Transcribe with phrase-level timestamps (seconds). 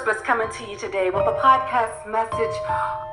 [0.00, 2.56] Whispers coming to you today with a podcast message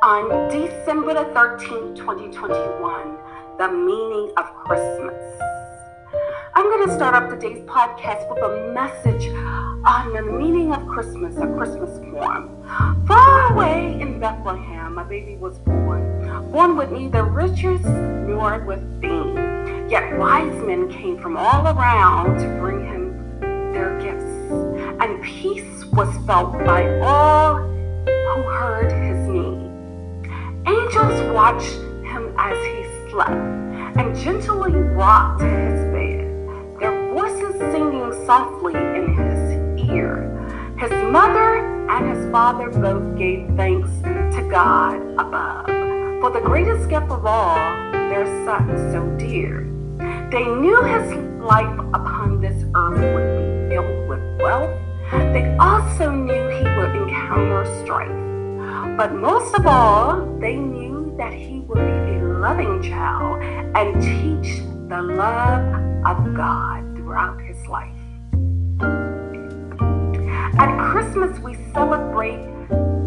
[0.01, 3.17] on December the 13th, 2021,
[3.57, 5.41] the meaning of Christmas.
[6.55, 9.27] I'm going to start off today's podcast with a message
[9.85, 12.55] on the meaning of Christmas, a Christmas poem.
[13.05, 19.89] Far away in Bethlehem, my baby was born, born with neither riches nor with fame.
[19.89, 23.41] Yet wise men came from all around to bring him
[23.73, 24.26] their gifts,
[25.97, 30.21] was felt by all who heard his name.
[30.67, 31.73] Angels watched
[32.05, 33.31] him as he slept
[33.97, 40.21] and gently rocked his bed, their voices singing softly in his ear.
[40.77, 45.65] His mother and his father both gave thanks to God above
[46.21, 47.55] for the greatest gift of all,
[47.91, 49.63] their son so dear.
[50.29, 55.46] They knew his life upon this earth would be filled with wealth they
[55.99, 58.97] also knew he would encounter strife.
[58.97, 64.59] But most of all, they knew that he would be a loving child and teach
[64.89, 65.65] the love
[66.05, 67.89] of God throughout his life.
[70.59, 72.45] At Christmas, we celebrate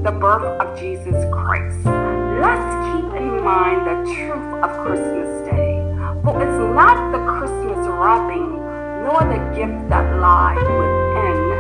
[0.03, 1.87] the birth of Jesus Christ.
[1.87, 5.79] Let's keep in mind the truth of Christmas Day.
[6.25, 8.59] For it's not the Christmas wrapping
[9.05, 11.51] nor the gift that lie within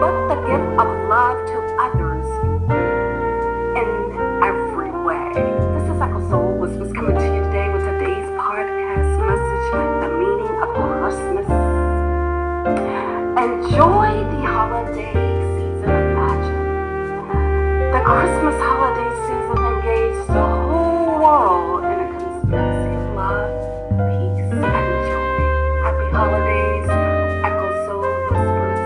[0.00, 0.37] but the
[13.38, 16.66] Enjoy the holiday season, imagine.
[17.92, 23.54] The Christmas holiday season engaged the whole world in a conspiracy of love,
[24.10, 25.38] peace, and joy.
[25.86, 26.90] Happy holidays.
[27.46, 28.82] Echo soul whispers,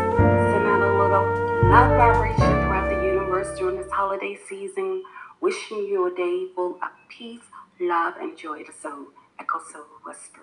[0.53, 1.27] send out a little
[1.71, 5.03] love vibration throughout the universe during this holiday season.
[5.41, 7.41] Wishing you a day full of peace,
[7.81, 9.07] love, and joy to soul.
[9.39, 10.43] Echo Soul Whisper.